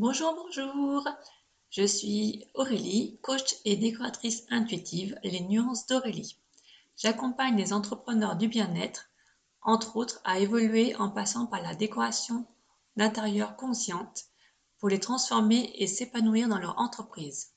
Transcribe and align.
Bonjour, 0.00 0.32
bonjour. 0.32 1.08
Je 1.70 1.84
suis 1.84 2.46
Aurélie, 2.54 3.18
coach 3.20 3.56
et 3.64 3.74
décoratrice 3.74 4.44
intuitive 4.48 5.18
Les 5.24 5.40
Nuances 5.40 5.88
d'Aurélie. 5.88 6.38
J'accompagne 6.96 7.56
les 7.56 7.72
entrepreneurs 7.72 8.36
du 8.36 8.46
bien-être, 8.46 9.10
entre 9.60 9.96
autres, 9.96 10.20
à 10.22 10.38
évoluer 10.38 10.94
en 10.94 11.10
passant 11.10 11.46
par 11.46 11.62
la 11.62 11.74
décoration 11.74 12.46
d'intérieur 12.96 13.56
consciente 13.56 14.26
pour 14.78 14.88
les 14.88 15.00
transformer 15.00 15.72
et 15.74 15.88
s'épanouir 15.88 16.46
dans 16.48 16.58
leur 16.58 16.78
entreprise. 16.78 17.54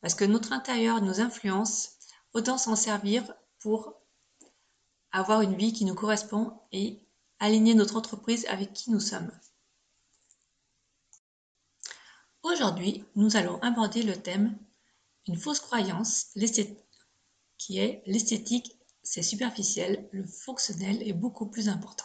Parce 0.00 0.14
que 0.14 0.24
notre 0.24 0.54
intérieur 0.54 1.02
nous 1.02 1.20
influence, 1.20 1.90
autant 2.32 2.56
s'en 2.56 2.76
servir 2.76 3.30
pour 3.58 3.92
avoir 5.12 5.42
une 5.42 5.54
vie 5.54 5.74
qui 5.74 5.84
nous 5.84 5.94
correspond 5.94 6.58
et 6.72 7.06
aligner 7.40 7.74
notre 7.74 7.96
entreprise 7.96 8.46
avec 8.46 8.72
qui 8.72 8.90
nous 8.90 9.00
sommes. 9.00 9.30
Aujourd'hui, 12.44 13.02
nous 13.16 13.38
allons 13.38 13.58
aborder 13.62 14.02
le 14.02 14.16
thème 14.16 14.54
une 15.26 15.38
fausse 15.38 15.60
croyance 15.60 16.26
qui 17.56 17.78
est 17.78 18.02
l'esthétique, 18.04 18.78
c'est 19.02 19.22
superficiel, 19.22 20.06
le 20.12 20.26
fonctionnel 20.26 21.02
est 21.08 21.14
beaucoup 21.14 21.46
plus 21.46 21.70
important. 21.70 22.04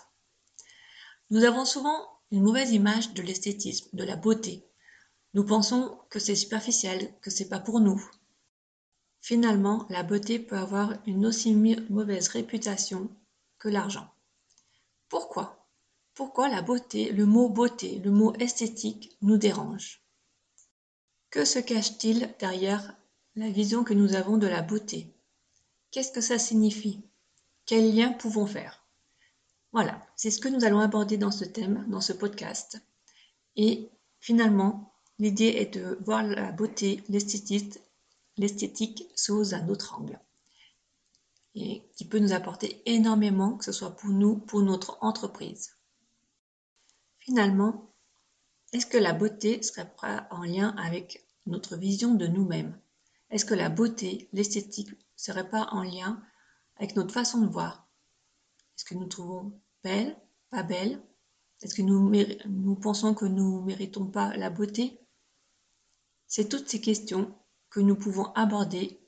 Nous 1.30 1.44
avons 1.44 1.66
souvent 1.66 2.08
une 2.32 2.44
mauvaise 2.44 2.72
image 2.72 3.13
de 3.13 3.22
l'esthétisme, 3.22 3.90
de 3.91 4.05
la 4.05 4.16
beauté. 4.16 4.66
Nous 5.34 5.44
pensons 5.44 5.99
que 6.10 6.20
c'est 6.20 6.36
superficiel, 6.36 7.13
que 7.20 7.30
c'est 7.30 7.49
pas 7.49 7.60
pour 7.60 7.82
nous. 7.82 8.02
Finalement, 9.20 9.85
la 9.90 10.04
beauté 10.04 10.40
peut 10.40 10.58
avoir 10.58 10.94
une 11.05 11.26
aussi 11.26 11.54
mauvaise 11.54 12.30
réputation 12.30 13.10
que 13.58 13.68
l'argent. 13.68 14.10
Pourquoi? 15.10 15.68
Pourquoi 16.13 16.48
la 16.48 16.62
beauté, 16.62 17.12
le 17.12 17.26
mot 17.26 17.49
beauté, 17.49 17.99
le 17.99 18.12
mot 18.12 18.34
esthétique 18.35 19.18
nous 19.21 19.35
dérange? 19.35 20.02
Que 21.30 21.46
se 21.46 21.60
cache-t-il 21.60 22.34
derrière 22.40 22.96
la 23.35 23.49
vision 23.49 23.84
que 23.84 23.94
nous 23.94 24.16
avons 24.16 24.38
de 24.38 24.48
la 24.48 24.62
beauté? 24.62 25.13
Qu'est-ce 25.91 26.12
que 26.12 26.21
ça 26.21 26.40
signifie? 26.40 27.02
Quels 27.66 27.96
liens 27.96 28.13
pouvons 28.13 28.48
faire? 28.48 28.84
Voilà, 29.71 30.04
c'est 30.16 30.32
ce 30.32 30.40
que 30.40 30.48
nous 30.48 30.66
allons 30.66 30.80
aborder 30.80 31.18
dans 31.18 31.32
ce 31.32 31.46
thème, 31.46 31.86
dans 31.90 32.02
ce 32.02 32.13
podcast. 32.13 32.82
Et 33.55 33.90
finalement, 34.20 34.94
l'idée 35.20 35.48
est 35.48 35.76
de 35.76 35.99
voir 36.02 36.24
la 36.24 36.52
beauté, 36.52 37.04
l'esthétique 37.10 39.08
sous 39.16 39.54
un 39.54 39.70
autre 39.70 39.93
angle. 39.99 40.20
Et 41.54 41.84
qui 41.96 42.05
peut 42.05 42.20
nous 42.20 42.34
apporter 42.34 42.82
énormément, 42.86 43.58
que 43.58 43.66
ce 43.66 43.71
soit 43.71 43.96
pour 43.96 44.10
nous, 44.10 44.36
pour 44.38 44.62
notre 44.62 44.98
entreprise. 45.02 45.76
Finalement, 47.20 47.88
est-ce 48.71 48.85
que 48.85 48.98
la 48.98 49.13
beauté 49.13 49.63
serait 49.63 49.91
pas 49.99 50.27
en 50.29 50.43
lien 50.43 50.75
avec 50.77 51.25
notre 51.48 51.75
vision 51.75 52.13
de 52.13 52.27
nous-mêmes? 52.27 52.79
Est-ce 53.31 53.45
que 53.45 53.55
la 53.55 53.70
beauté, 53.70 54.29
l'esthétique, 54.31 54.89
serait 55.15 55.49
pas 55.49 55.67
en 55.71 55.84
lien 55.84 56.21
avec 56.77 56.95
notre 56.95 57.13
façon 57.13 57.41
de 57.41 57.47
voir? 57.47 57.87
Est-ce 58.75 58.85
que 58.85 58.93
nous 58.93 59.07
trouvons 59.07 59.59
belle, 59.84 60.15
pas 60.51 60.63
belle 60.63 61.01
Est-ce 61.62 61.75
que 61.75 61.81
nous, 61.81 62.12
nous 62.47 62.75
pensons 62.75 63.13
que 63.13 63.25
nous 63.25 63.62
ne 63.62 63.65
méritons 63.65 64.06
pas 64.06 64.35
la 64.38 64.50
beauté? 64.50 65.00
C'est 66.28 66.47
toutes 66.47 66.69
ces 66.69 66.79
questions 66.79 67.35
que 67.72 67.79
nous 67.79 67.95
pouvons 67.95 68.31
aborder 68.34 69.00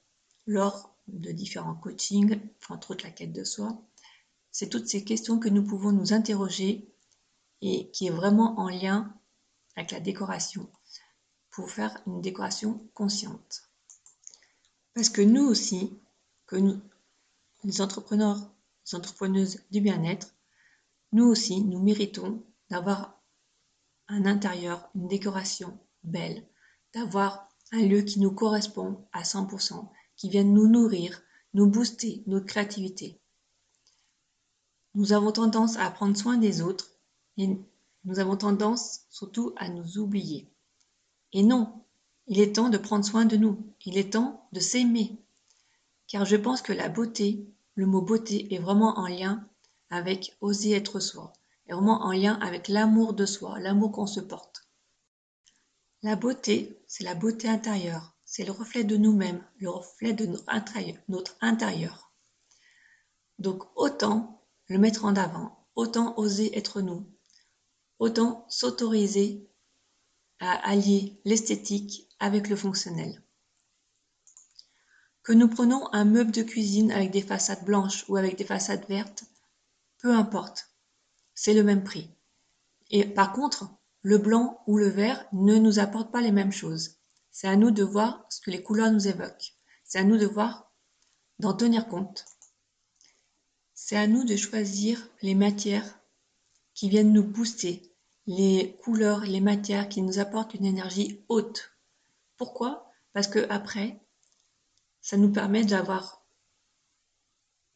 lors 0.47 0.95
de 1.07 1.31
différents 1.31 1.75
coachings, 1.75 2.39
entre 2.69 2.91
autres 2.91 3.05
la 3.05 3.11
quête 3.11 3.33
de 3.33 3.43
soi. 3.43 3.79
C'est 4.51 4.69
toutes 4.69 4.87
ces 4.87 5.03
questions 5.03 5.39
que 5.39 5.49
nous 5.49 5.63
pouvons 5.63 5.91
nous 5.91 6.13
interroger 6.13 6.93
et 7.61 7.91
qui 7.91 8.07
est 8.07 8.11
vraiment 8.11 8.59
en 8.59 8.69
lien 8.69 9.15
avec 9.75 9.91
la 9.91 9.99
décoration 9.99 10.69
pour 11.51 11.69
faire 11.69 12.01
une 12.07 12.21
décoration 12.21 12.87
consciente. 12.93 13.63
Parce 14.93 15.09
que 15.09 15.21
nous 15.21 15.43
aussi, 15.43 15.99
que 16.47 16.55
nous, 16.55 16.81
les 17.63 17.81
entrepreneurs, 17.81 18.37
les 18.85 18.95
entrepreneuses 18.95 19.59
du 19.71 19.81
bien-être, 19.81 20.33
nous 21.11 21.25
aussi, 21.25 21.63
nous 21.63 21.81
méritons 21.81 22.43
d'avoir 22.69 23.21
un 24.07 24.25
intérieur, 24.25 24.89
une 24.95 25.07
décoration 25.07 25.77
belle, 26.03 26.45
d'avoir 26.93 27.49
un 27.71 27.85
lieu 27.85 28.01
qui 28.01 28.19
nous 28.19 28.31
correspond 28.31 29.07
à 29.13 29.23
100%, 29.23 29.89
qui 30.17 30.29
vienne 30.29 30.53
nous 30.53 30.67
nourrir, 30.67 31.21
nous 31.53 31.67
booster 31.67 32.23
notre 32.27 32.45
créativité. 32.45 33.21
Nous 34.93 35.13
avons 35.13 35.31
tendance 35.31 35.77
à 35.77 35.89
prendre 35.89 36.17
soin 36.17 36.37
des 36.37 36.61
autres 36.61 36.91
et 37.37 37.57
nous 38.03 38.19
avons 38.19 38.37
tendance 38.37 39.01
surtout 39.09 39.53
à 39.57 39.69
nous 39.69 39.97
oublier. 39.97 40.49
Et 41.33 41.43
non, 41.43 41.83
il 42.27 42.39
est 42.39 42.55
temps 42.55 42.69
de 42.69 42.77
prendre 42.77 43.05
soin 43.05 43.25
de 43.25 43.37
nous, 43.37 43.73
il 43.85 43.97
est 43.97 44.13
temps 44.13 44.47
de 44.51 44.59
s'aimer. 44.59 45.17
Car 46.07 46.25
je 46.25 46.35
pense 46.35 46.61
que 46.61 46.73
la 46.73 46.89
beauté, 46.89 47.47
le 47.75 47.85
mot 47.85 48.01
beauté 48.01 48.53
est 48.53 48.59
vraiment 48.59 48.97
en 48.99 49.07
lien 49.07 49.47
avec 49.89 50.35
oser 50.41 50.71
être 50.71 50.99
soi, 50.99 51.33
est 51.67 51.73
vraiment 51.73 52.01
en 52.03 52.11
lien 52.11 52.39
avec 52.41 52.67
l'amour 52.67 53.13
de 53.13 53.25
soi, 53.25 53.59
l'amour 53.59 53.91
qu'on 53.91 54.07
se 54.07 54.19
porte. 54.19 54.67
La 56.03 56.15
beauté, 56.15 56.81
c'est 56.87 57.03
la 57.03 57.15
beauté 57.15 57.47
intérieure, 57.47 58.15
c'est 58.25 58.45
le 58.45 58.51
reflet 58.51 58.83
de 58.83 58.97
nous-mêmes, 58.97 59.43
le 59.59 59.69
reflet 59.69 60.13
de 60.13 60.25
notre 61.07 61.35
intérieur. 61.41 62.11
Donc 63.39 63.63
autant 63.75 64.41
le 64.67 64.77
mettre 64.77 65.05
en 65.05 65.15
avant, 65.15 65.67
autant 65.75 66.17
oser 66.17 66.57
être 66.57 66.81
nous, 66.81 67.05
autant 68.01 68.47
s'autoriser 68.49 69.47
à 70.39 70.53
allier 70.67 71.21
l'esthétique 71.23 72.09
avec 72.19 72.49
le 72.49 72.55
fonctionnel. 72.55 73.21
Que 75.21 75.33
nous 75.33 75.47
prenons 75.47 75.87
un 75.93 76.03
meuble 76.03 76.31
de 76.31 76.41
cuisine 76.41 76.91
avec 76.91 77.11
des 77.11 77.21
façades 77.21 77.63
blanches 77.63 78.03
ou 78.07 78.17
avec 78.17 78.39
des 78.39 78.43
façades 78.43 78.87
vertes, 78.87 79.25
peu 79.99 80.11
importe, 80.15 80.71
c'est 81.35 81.53
le 81.53 81.63
même 81.63 81.83
prix. 81.83 82.09
Et 82.89 83.05
par 83.05 83.33
contre, 83.33 83.69
le 84.01 84.17
blanc 84.17 84.63
ou 84.65 84.79
le 84.79 84.89
vert 84.89 85.23
ne 85.31 85.59
nous 85.59 85.77
apportent 85.77 86.11
pas 86.11 86.21
les 86.21 86.31
mêmes 86.31 86.51
choses. 86.51 86.95
C'est 87.29 87.47
à 87.47 87.55
nous 87.55 87.69
de 87.69 87.83
voir 87.83 88.25
ce 88.31 88.41
que 88.41 88.49
les 88.49 88.63
couleurs 88.63 88.91
nous 88.91 89.07
évoquent. 89.07 89.53
C'est 89.83 89.99
à 89.99 90.03
nous 90.03 90.17
de 90.17 90.25
voir, 90.25 90.73
d'en 91.37 91.53
tenir 91.53 91.87
compte. 91.87 92.25
C'est 93.75 93.95
à 93.95 94.07
nous 94.07 94.23
de 94.23 94.35
choisir 94.35 95.07
les 95.21 95.35
matières 95.35 95.99
qui 96.73 96.89
viennent 96.89 97.13
nous 97.13 97.23
booster, 97.23 97.90
les 98.37 98.77
couleurs, 98.81 99.25
les 99.25 99.41
matières 99.41 99.89
qui 99.89 100.01
nous 100.01 100.19
apportent 100.19 100.53
une 100.53 100.65
énergie 100.65 101.21
haute. 101.27 101.73
Pourquoi? 102.37 102.89
Parce 103.11 103.27
que 103.27 103.45
après, 103.49 103.99
ça 105.01 105.17
nous 105.17 105.33
permet 105.33 105.65
d'avoir 105.65 106.23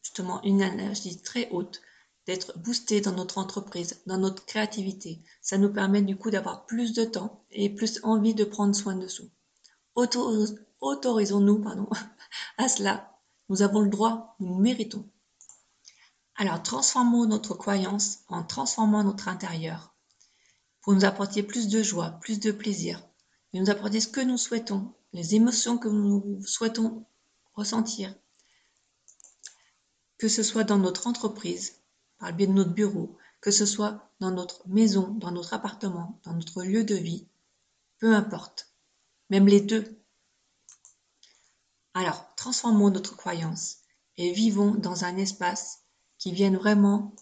justement 0.02 0.42
une 0.44 0.62
énergie 0.62 1.20
très 1.20 1.50
haute, 1.50 1.82
d'être 2.24 2.58
boosté 2.58 3.02
dans 3.02 3.12
notre 3.12 3.36
entreprise, 3.36 4.00
dans 4.06 4.16
notre 4.16 4.46
créativité. 4.46 5.20
Ça 5.42 5.58
nous 5.58 5.70
permet 5.70 6.00
du 6.00 6.16
coup 6.16 6.30
d'avoir 6.30 6.64
plus 6.64 6.94
de 6.94 7.04
temps 7.04 7.44
et 7.50 7.68
plus 7.68 8.00
envie 8.02 8.34
de 8.34 8.44
prendre 8.44 8.74
soin 8.74 8.96
de 8.96 9.08
soi. 9.08 9.26
Autorisons-nous 9.94 11.62
pardon, 11.62 11.88
à 12.56 12.68
cela. 12.68 13.20
Nous 13.50 13.60
avons 13.60 13.80
le 13.80 13.90
droit, 13.90 14.36
nous 14.40 14.58
méritons. 14.58 15.06
Alors 16.36 16.62
transformons 16.62 17.26
notre 17.26 17.54
croyance 17.54 18.20
en 18.28 18.42
transformant 18.42 19.04
notre 19.04 19.28
intérieur 19.28 19.95
pour 20.86 20.94
nous 20.94 21.04
apporter 21.04 21.42
plus 21.42 21.66
de 21.66 21.82
joie, 21.82 22.12
plus 22.20 22.38
de 22.38 22.52
plaisir, 22.52 23.04
et 23.52 23.58
nous 23.58 23.70
apporter 23.70 23.98
ce 23.98 24.06
que 24.06 24.20
nous 24.20 24.38
souhaitons, 24.38 24.94
les 25.12 25.34
émotions 25.34 25.78
que 25.78 25.88
nous 25.88 26.40
souhaitons 26.46 27.04
ressentir, 27.54 28.14
que 30.16 30.28
ce 30.28 30.44
soit 30.44 30.62
dans 30.62 30.78
notre 30.78 31.08
entreprise, 31.08 31.80
par 32.18 32.30
le 32.30 32.36
biais 32.36 32.46
de 32.46 32.52
notre 32.52 32.70
bureau, 32.70 33.18
que 33.40 33.50
ce 33.50 33.66
soit 33.66 34.12
dans 34.20 34.30
notre 34.30 34.62
maison, 34.68 35.08
dans 35.14 35.32
notre 35.32 35.54
appartement, 35.54 36.20
dans 36.22 36.34
notre 36.34 36.62
lieu 36.62 36.84
de 36.84 36.94
vie, 36.94 37.26
peu 37.98 38.14
importe, 38.14 38.72
même 39.28 39.48
les 39.48 39.60
deux. 39.60 40.00
Alors, 41.94 42.32
transformons 42.36 42.90
notre 42.90 43.16
croyance 43.16 43.78
et 44.18 44.30
vivons 44.30 44.70
dans 44.70 45.02
un 45.02 45.16
espace 45.16 45.80
qui 46.18 46.30
vienne 46.30 46.56
vraiment 46.56 47.12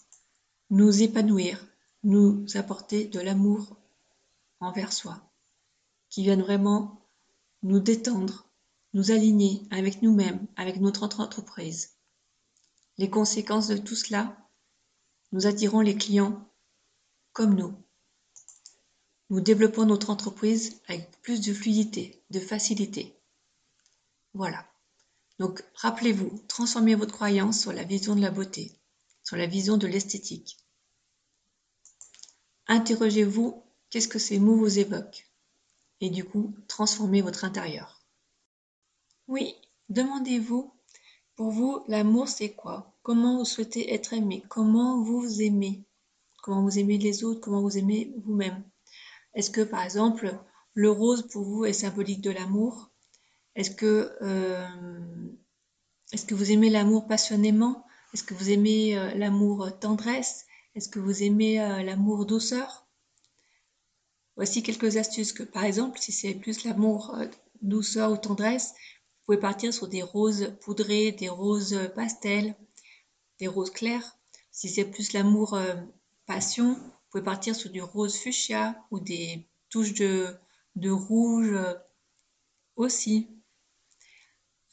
nous 0.69 1.03
épanouir, 1.03 1.67
nous 2.05 2.45
apporter 2.55 3.07
de 3.07 3.21
l'amour 3.21 3.77
envers 4.61 4.93
soi, 4.93 5.21
qui 6.11 6.23
viennent 6.23 6.43
vraiment 6.43 7.01
nous 7.63 7.81
détendre, 7.81 8.47
nous 8.93 9.11
aligner 9.11 9.63
avec 9.71 10.03
nous-mêmes, 10.03 10.47
avec 10.57 10.81
notre 10.81 11.05
entreprise. 11.21 11.97
Les 12.99 13.11
conséquences 13.11 13.69
de 13.69 13.77
tout 13.77 13.97
cela, 13.97 14.37
nous 15.33 15.47
attirons 15.47 15.81
les 15.81 15.97
clients 15.97 16.47
comme 17.33 17.55
nous. 17.55 17.75
Nous 19.31 19.41
développons 19.41 19.87
notre 19.87 20.11
entreprise 20.11 20.81
avec 20.87 21.11
plus 21.23 21.41
de 21.41 21.53
fluidité, 21.53 22.23
de 22.31 22.39
facilité. 22.39 23.19
Voilà. 24.35 24.67
Donc, 25.39 25.65
rappelez-vous, 25.75 26.39
transformez 26.47 26.95
votre 26.95 27.15
croyance 27.15 27.61
sur 27.61 27.73
la 27.73 27.83
vision 27.83 28.15
de 28.15 28.21
la 28.21 28.31
beauté, 28.31 28.79
sur 29.25 29.37
la 29.37 29.47
vision 29.47 29.77
de 29.77 29.87
l'esthétique. 29.87 30.64
Interrogez-vous 32.67 33.63
qu'est-ce 33.91 34.09
que 34.09 34.19
ces 34.19 34.39
mots 34.39 34.57
vous 34.57 34.79
évoquent? 34.79 35.27
et 36.05 36.11
du 36.11 36.25
coup 36.25 36.55
transformer 36.69 37.23
votre 37.23 37.45
intérieur. 37.45 38.03
Oui, 39.27 39.55
demandez-vous, 39.89 40.71
pour 41.35 41.51
vous, 41.51 41.83
l'amour 41.89 42.29
c'est 42.29 42.51
quoi? 42.51 42.93
Comment 43.03 43.39
vous 43.39 43.45
souhaitez 43.45 43.93
être 43.95 44.13
aimé? 44.13 44.45
Comment 44.49 45.03
vous 45.03 45.41
aimez? 45.41 45.83
Comment 46.43 46.63
vous 46.63 46.79
aimez 46.79 46.99
les 46.99 47.25
autres? 47.25 47.41
Comment 47.41 47.63
vous 47.63 47.79
aimez 47.79 48.13
vous-même? 48.25 48.63
Est-ce 49.35 49.51
que 49.51 49.63
par 49.63 49.83
exemple, 49.83 50.39
le 50.75 50.91
rose 50.91 51.27
pour 51.29 51.45
vous 51.45 51.65
est 51.65 51.73
symbolique 51.73 52.21
de 52.21 52.31
l'amour? 52.31 52.91
Est-ce 53.57 53.71
que, 53.71 54.13
euh, 54.21 54.69
que 56.29 56.35
vous 56.35 56.53
aimez 56.53 56.69
l'amour 56.69 57.07
passionnément? 57.07 57.87
Est-ce 58.13 58.25
que 58.25 58.35
vous 58.35 58.51
aimez 58.51 58.97
euh, 58.99 59.15
l'amour 59.15 59.71
tendresse? 59.81 60.45
Est-ce 60.75 60.89
que 60.89 60.99
vous 60.99 61.23
aimez 61.23 61.61
euh, 61.61 61.83
l'amour 61.83 62.27
douceur? 62.27 62.87
Voici 64.37 64.63
quelques 64.63 64.97
astuces 64.97 65.33
que, 65.33 65.45
par 65.45 65.65
exemple, 65.65 65.99
si 65.99 66.11
c'est 66.11 66.35
plus 66.35 66.65
l'amour 66.65 67.17
douceur 67.63 68.13
ou 68.13 68.17
tendresse, 68.17 68.73
vous 68.73 69.25
pouvez 69.27 69.39
partir 69.39 69.73
sur 69.73 69.89
des 69.89 70.03
roses 70.03 70.53
poudrées, 70.61 71.13
des 71.13 71.29
roses 71.29 71.79
pastels, 71.95 72.55
des 73.39 73.47
roses 73.49 73.71
clairs. 73.71 74.19
Si 74.51 74.69
c'est 74.69 74.85
plus 74.85 75.13
l'amour 75.13 75.55
euh, 75.55 75.75
passion, 76.27 76.75
vous 76.75 76.91
pouvez 77.11 77.25
partir 77.25 77.57
sur 77.57 77.71
du 77.71 77.83
rose 77.83 78.17
fuchsia 78.17 78.85
ou 78.91 79.01
des 79.01 79.49
touches 79.71 79.95
de, 79.95 80.37
rouge 80.91 81.53
euh, 81.53 81.75
aussi. 82.77 83.29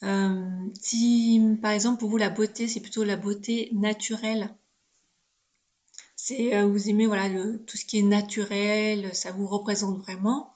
Euh, 0.04 0.68
si 0.80 1.40
par 1.62 1.70
exemple 1.70 2.00
pour 2.00 2.10
vous 2.10 2.16
la 2.16 2.28
beauté 2.28 2.66
c'est 2.66 2.80
plutôt 2.80 3.04
la 3.04 3.16
beauté 3.16 3.70
naturelle, 3.72 4.52
c'est 6.24 6.62
vous 6.62 6.88
aimez 6.88 7.08
voilà 7.08 7.28
tout 7.66 7.76
ce 7.76 7.84
qui 7.84 7.98
est 7.98 8.02
naturel, 8.02 9.12
ça 9.12 9.32
vous 9.32 9.48
représente 9.48 9.98
vraiment. 9.98 10.54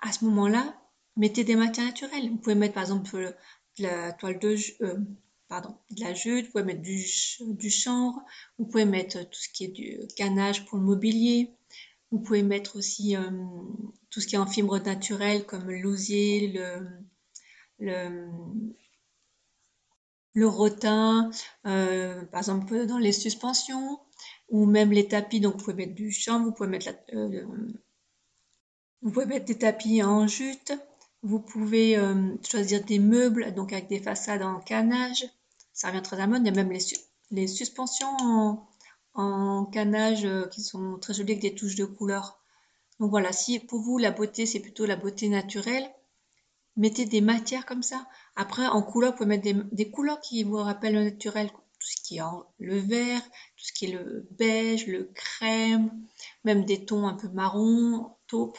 À 0.00 0.12
ce 0.12 0.26
moment-là, 0.26 0.78
mettez 1.16 1.44
des 1.44 1.56
matières 1.56 1.86
naturelles. 1.86 2.28
Vous 2.28 2.36
pouvez 2.36 2.54
mettre 2.54 2.74
par 2.74 2.82
exemple 2.82 3.34
de 3.78 3.82
la 3.82 4.12
toile 4.12 4.38
de 4.38 4.54
euh, 4.82 6.14
jute, 6.14 6.44
vous 6.44 6.52
pouvez 6.52 6.64
mettre 6.64 6.82
du, 6.82 7.70
chanvre, 7.70 8.22
vous 8.58 8.66
pouvez 8.66 8.84
mettre 8.84 9.22
tout 9.30 9.40
ce 9.40 9.48
qui 9.48 9.64
est 9.64 9.68
du 9.68 10.00
canage 10.14 10.66
pour 10.66 10.76
le 10.76 10.84
mobilier, 10.84 11.56
vous 12.10 12.20
pouvez 12.20 12.42
mettre 12.42 12.76
aussi 12.76 13.16
euh, 13.16 13.30
tout 14.10 14.20
ce 14.20 14.26
qui 14.26 14.34
est 14.34 14.38
en 14.38 14.46
fibre 14.46 14.78
naturelle 14.78 15.46
comme 15.46 15.70
l'osier, 15.70 16.52
le, 17.78 18.28
le 20.34 20.48
rotin, 20.48 21.30
euh, 21.66 22.24
par 22.26 22.40
exemple 22.40 22.86
dans 22.86 22.98
les 22.98 23.12
suspensions, 23.12 24.00
ou 24.48 24.66
même 24.66 24.92
les 24.92 25.08
tapis, 25.08 25.40
donc 25.40 25.54
vous 25.54 25.64
pouvez 25.64 25.74
mettre 25.74 25.94
du 25.94 26.10
chanvre, 26.10 26.44
vous 26.44 26.52
pouvez 26.52 26.68
mettre, 26.68 26.86
la, 26.86 27.42
vous 29.02 29.10
pouvez 29.10 29.26
mettre 29.26 29.46
des 29.46 29.58
tapis 29.58 30.02
en 30.02 30.26
jute, 30.26 30.72
vous 31.22 31.40
pouvez 31.40 31.96
euh, 31.96 32.34
choisir 32.48 32.84
des 32.84 32.98
meubles, 32.98 33.52
donc 33.54 33.72
avec 33.72 33.88
des 33.88 34.00
façades 34.00 34.42
en 34.42 34.60
canage. 34.60 35.24
Ça 35.72 35.88
revient 35.88 36.02
très 36.02 36.20
à 36.20 36.26
mode. 36.26 36.42
Il 36.42 36.46
y 36.46 36.58
a 36.58 36.64
même 36.64 36.76
les, 37.30 37.46
suspensions 37.46 38.16
en, 38.20 38.68
en 39.14 39.64
canage 39.66 40.24
euh, 40.24 40.46
qui 40.48 40.62
sont 40.62 40.98
très 40.98 41.14
jolies 41.14 41.32
avec 41.32 41.42
des 41.42 41.54
touches 41.54 41.76
de 41.76 41.84
couleur. 41.84 42.38
Donc 43.00 43.10
voilà, 43.10 43.32
si 43.32 43.58
pour 43.58 43.80
vous 43.80 43.98
la 43.98 44.10
beauté 44.10 44.46
c'est 44.46 44.60
plutôt 44.60 44.86
la 44.86 44.96
beauté 44.96 45.28
naturelle, 45.28 45.88
mettez 46.76 47.04
des 47.04 47.20
matières 47.20 47.66
comme 47.66 47.82
ça. 47.82 48.06
Après 48.36 48.66
en 48.66 48.82
couleur, 48.82 49.12
vous 49.12 49.18
pouvez 49.18 49.38
mettre 49.38 49.68
des, 49.72 49.90
couleurs 49.90 50.20
qui 50.20 50.42
vous 50.44 50.56
rappellent 50.56 50.94
le 50.94 51.04
naturel. 51.04 51.50
Tout 51.50 51.88
ce 51.88 52.02
qui 52.02 52.18
est 52.18 52.22
le 52.60 52.78
vert, 52.78 53.20
tout 53.22 53.64
ce 53.64 53.72
qui 53.72 53.86
est 53.86 53.92
le 53.92 54.28
beige, 54.30 54.86
le 54.86 55.10
crème, 55.14 55.90
même 56.44 56.64
des 56.64 56.84
tons 56.84 57.08
un 57.08 57.14
peu 57.14 57.28
marron, 57.28 58.14
taupe, 58.28 58.58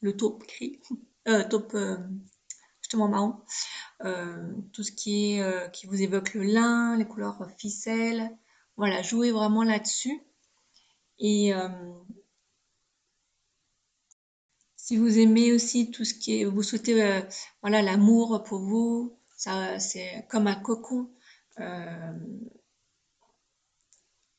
le 0.00 0.16
taupe 0.16 0.46
gris. 0.46 0.80
euh, 1.28 1.42
taupe 1.48 1.74
euh, 1.74 1.96
justement 2.80 3.08
marron, 3.08 3.36
euh, 4.04 4.52
tout 4.72 4.84
ce 4.84 4.92
qui 4.92 5.32
est 5.32 5.72
qui 5.72 5.86
vous 5.86 6.02
évoque 6.02 6.34
le 6.34 6.44
lin, 6.44 6.96
les 6.96 7.04
couleurs 7.04 7.48
ficelle, 7.58 8.30
voilà, 8.76 9.02
jouez 9.02 9.32
vraiment 9.32 9.64
là-dessus. 9.64 10.22
Et 11.18 11.52
si 14.86 14.96
vous 14.96 15.18
aimez 15.18 15.52
aussi 15.52 15.90
tout 15.90 16.04
ce 16.04 16.14
qui 16.14 16.40
est, 16.40 16.44
vous 16.44 16.62
souhaitez 16.62 16.94
voilà 17.60 17.82
l'amour 17.82 18.44
pour 18.44 18.60
vous, 18.60 19.18
ça 19.36 19.80
c'est 19.80 20.24
comme 20.30 20.46
un 20.46 20.54
cocon. 20.54 21.10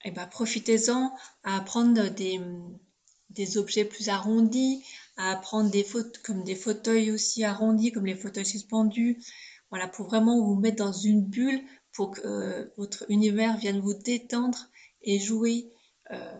et 0.05 0.11
ben 0.11 0.25
profitez-en 0.27 1.13
à 1.43 1.59
prendre 1.59 2.07
des, 2.07 3.57
objets 3.57 3.83
plus 3.83 4.07
arrondis, 4.07 4.85
à 5.17 5.35
prendre 5.35 5.69
des 5.69 5.83
fautes 5.83 6.19
comme 6.19 6.45
des 6.45 6.55
fauteuils 6.55 7.11
aussi 7.11 7.43
arrondis, 7.43 7.91
comme 7.91 8.05
les 8.05 8.15
fauteuils 8.15 8.45
suspendus. 8.45 9.21
Voilà, 9.69 9.89
pour 9.89 10.07
vraiment 10.07 10.41
vous 10.41 10.55
mettre 10.55 10.77
dans 10.77 10.93
une 10.93 11.25
bulle, 11.25 11.61
pour 11.91 12.11
que 12.11 12.21
euh, 12.25 12.73
votre 12.77 13.03
univers 13.09 13.57
vienne 13.57 13.81
vous 13.81 13.95
détendre 13.95 14.69
et 15.01 15.19
jouer 15.19 15.73
euh, 16.11 16.39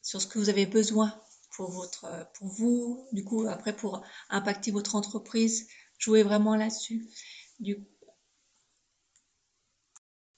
sur 0.00 0.22
ce 0.22 0.26
que 0.26 0.38
vous 0.38 0.48
avez 0.48 0.64
besoin 0.64 1.12
pour 1.56 1.70
votre, 1.70 2.30
pour 2.34 2.48
vous. 2.48 3.06
Du 3.12 3.24
coup, 3.24 3.46
après 3.48 3.74
pour 3.74 4.04
impacter 4.30 4.70
votre 4.70 4.94
entreprise, 4.94 5.68
jouer 5.98 6.22
vraiment 6.22 6.54
là-dessus. 6.54 7.08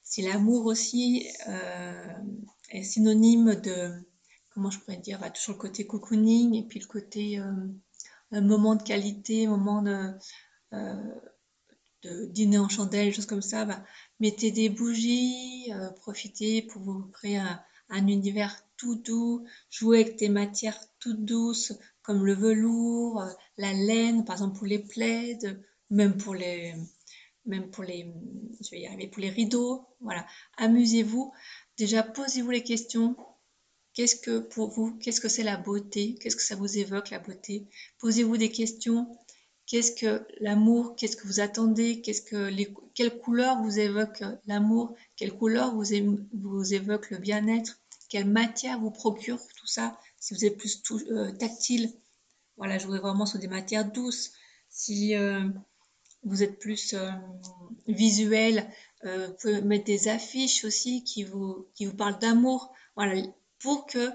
Si 0.03 0.23
l'amour 0.23 0.67
aussi 0.67 1.29
euh, 1.49 2.13
est 2.71 2.83
synonyme 2.83 3.57
de 3.57 3.93
comment 4.51 4.71
je 4.71 4.79
pourrais 4.79 4.97
dire, 4.97 5.19
bah, 5.19 5.31
toujours 5.31 5.55
le 5.55 5.61
côté 5.61 5.87
cocooning 5.87 6.55
et 6.55 6.67
puis 6.67 6.81
le 6.81 6.87
côté 6.87 7.39
euh, 7.39 8.41
moment 8.41 8.75
de 8.75 8.83
qualité, 8.83 9.47
moment 9.47 9.83
de, 9.83 10.13
euh, 10.73 12.27
dîner 12.29 12.59
en 12.59 12.69
chandelle, 12.69 13.13
choses 13.13 13.27
comme 13.27 13.43
ça. 13.43 13.65
Bah, 13.65 13.85
mettez 14.21 14.51
des 14.51 14.69
bougies, 14.69 15.73
euh, 15.73 15.91
profitez 15.91 16.63
pour 16.63 16.83
vous 16.83 17.03
créer 17.13 17.39
un, 17.39 18.07
univers 18.07 18.65
tout 18.79 18.95
doux, 18.97 19.45
jouez 19.71 20.01
avec 20.01 20.19
des 20.19 20.31
matières 20.31 20.79
toutes 20.99 21.25
douces 21.25 21.75
comme 22.03 22.25
le 22.25 22.33
velours, 22.33 23.23
la 23.59 23.75
laine, 23.75 24.25
par 24.25 24.37
exemple 24.37 24.57
pour 24.57 24.67
les 24.67 24.79
plaids, 24.79 25.39
même 25.91 26.17
pour 26.17 26.35
les, 26.35 26.75
même 27.45 27.71
pour 27.71 27.85
les, 27.85 28.07
je 28.63 28.71
vais 28.71 28.81
y 28.81 28.87
arriver, 28.87 29.09
pour 29.09 29.21
les 29.21 29.29
rideaux. 29.29 29.87
Voilà, 30.01 30.27
amusez-vous. 30.57 31.33
Déjà, 31.77 32.03
posez-vous 32.03 32.51
les 32.51 32.63
questions 32.63 33.15
Qu'est-ce 33.99 34.15
que 34.15 34.39
pour 34.39 34.71
vous, 34.71 34.97
qu'est-ce 34.99 35.21
que 35.21 35.29
c'est 35.29 35.43
la 35.43 35.57
beauté? 35.57 36.15
Qu'est-ce 36.21 36.37
que 36.37 36.43
ça 36.43 36.55
vous 36.55 36.79
évoque 36.79 37.11
la 37.11 37.19
beauté? 37.19 37.67
Posez-vous 37.99 38.37
des 38.37 38.53
questions. 38.53 39.19
Qu'est-ce 39.67 39.91
que 39.91 40.25
l'amour 40.39 40.95
Qu'est-ce 40.95 41.17
que 41.17 41.27
vous 41.27 41.41
attendez? 41.41 42.01
Qu'est-ce 42.01 42.23
que 42.23 42.49
les, 42.49 42.73
quelle 42.95 43.19
couleur 43.19 43.61
vous 43.61 43.81
évoque 43.81 44.23
l'amour? 44.47 44.95
Quelle 45.17 45.33
couleur 45.33 45.75
vous, 45.75 45.85
vous 46.33 46.75
évoque 46.75 47.11
le 47.11 47.19
bien-être? 47.19 47.81
Quelle 48.09 48.27
matière 48.27 48.81
vous 48.81 48.91
procure 48.91 49.39
tout 49.57 49.67
ça 49.67 49.99
Si 50.19 50.35
vous 50.35 50.45
êtes 50.45 50.57
plus 50.57 50.83
euh, 51.11 51.31
tactile, 51.33 51.93
voilà, 52.57 52.79
voudrais 52.79 53.01
vraiment 53.01 53.27
sur 53.27 53.39
des 53.39 53.49
matières 53.49 53.91
douces. 53.91 54.33
Si 54.71 55.15
euh, 55.15 55.49
vous 56.23 56.43
êtes 56.43 56.59
plus 56.59 56.95
euh, 56.95 57.11
visuel, 57.87 58.69
vous 59.05 59.33
pouvez 59.41 59.61
mettre 59.63 59.85
des 59.85 60.09
affiches 60.09 60.65
aussi 60.65 61.05
qui 61.05 61.23
vous, 61.23 61.69
qui 61.75 61.87
vous 61.87 61.95
parlent 61.95 62.19
d'amour. 62.19 62.73
Voilà, 62.97 63.23
pour 63.61 63.87
que 63.87 64.11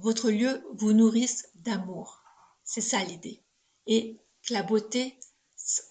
votre 0.00 0.30
lieu 0.30 0.64
vous 0.74 0.92
nourrisse 0.92 1.48
d'amour. 1.56 2.22
C'est 2.62 2.80
ça 2.80 3.02
l'idée. 3.02 3.42
Et 3.88 4.20
que 4.46 4.52
la 4.52 4.62
beauté 4.62 5.18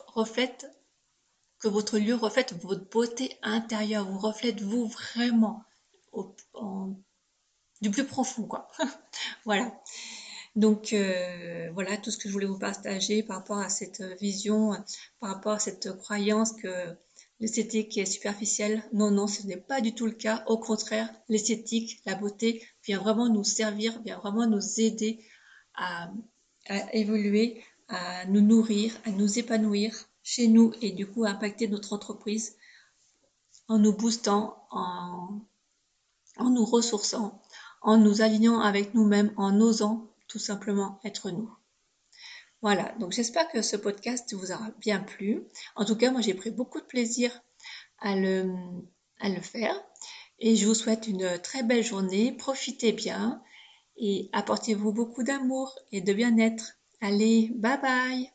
reflète, 0.08 0.66
que 1.60 1.68
votre 1.68 2.00
lieu 2.00 2.16
reflète 2.16 2.54
votre 2.62 2.90
beauté 2.90 3.38
intérieure, 3.42 4.10
vous 4.10 4.20
reflète 4.20 4.62
vous 4.62 4.88
vraiment 4.88 5.66
du 7.82 7.92
plus 7.92 8.06
profond, 8.06 8.44
quoi. 8.44 8.70
voilà. 9.46 9.74
Donc 10.56 10.94
euh, 10.94 11.70
voilà 11.74 11.98
tout 11.98 12.12
ce 12.12 12.18
que 12.18 12.30
je 12.30 12.34
voulais 12.34 12.46
vous 12.46 12.60
partager 12.60 13.24
par 13.24 13.38
rapport 13.38 13.58
à 13.58 13.70
cette 13.70 14.04
vision, 14.22 14.72
par 15.20 15.32
rapport 15.32 15.54
à 15.54 15.60
cette 15.60 15.92
croyance 15.98 16.54
que 16.54 16.96
l'esthétique 17.40 17.98
est 17.98 18.06
superficielle. 18.06 18.84
Non, 18.94 19.10
non, 19.10 19.28
ce 19.28 19.46
n'est 19.48 19.58
pas 19.58 19.82
du 19.82 19.94
tout 19.96 20.06
le 20.06 20.12
cas. 20.12 20.44
Au 20.48 20.58
contraire, 20.58 21.10
l'esthétique, 21.28 22.02
la 22.06 22.16
beauté 22.16 22.64
vient 22.86 23.00
vraiment 23.00 23.30
nous 23.30 23.44
servir, 23.44 24.00
vient 24.04 24.20
vraiment 24.20 24.46
nous 24.46 24.80
aider 24.80 25.26
à, 25.76 26.12
évoluer, 26.94 27.64
à 27.88 28.26
nous 28.26 28.42
nourrir, 28.42 28.96
à 29.06 29.12
nous 29.12 29.40
épanouir 29.40 29.94
chez 30.22 30.48
nous 30.48 30.72
et 30.82 30.92
du 30.92 31.08
coup 31.08 31.26
à 31.26 31.32
impacter 31.32 31.68
notre 31.68 31.94
entreprise 31.94 32.56
en 33.68 33.80
nous 33.80 33.94
boostant, 33.94 34.68
en, 34.72 35.42
en 36.38 36.50
nous 36.50 36.66
ressourçant, 36.66 37.42
en 37.82 37.98
nous 37.98 38.22
alignant 38.22 38.60
avec 38.60 38.94
nous-mêmes, 38.94 39.34
en 39.38 39.60
osant 39.60 40.08
tout 40.28 40.40
simplement 40.40 41.00
être 41.04 41.32
nous. 41.32 41.50
Voilà, 42.62 42.96
donc 42.98 43.12
j'espère 43.12 43.50
que 43.50 43.62
ce 43.62 43.76
podcast 43.76 44.34
vous 44.34 44.52
aura 44.52 44.72
bien 44.80 45.00
plu. 45.00 45.44
En 45.76 45.84
tout 45.84 45.98
cas, 45.98 46.12
moi 46.12 46.22
j'ai 46.22 46.34
pris 46.34 46.50
beaucoup 46.50 46.80
de 46.80 46.86
plaisir 46.86 47.42
à 48.00 48.16
le, 48.16 48.56
faire. 49.42 49.76
Et 50.40 50.56
je 50.56 50.66
vous 50.66 50.74
souhaite 50.74 51.08
une 51.08 51.40
très 51.40 51.64
belle 51.64 51.84
journée. 51.84 52.32
Profitez 52.32 52.94
bien. 52.94 53.42
et 53.98 54.30
apportez-vous 54.32 54.92
beaucoup 54.94 55.24
d'amour 55.24 55.78
et 55.92 56.02
de 56.02 56.14
bien-être. 56.14 56.74
Allez, 57.02 57.52
bye 57.56 57.80
bye 57.82 58.32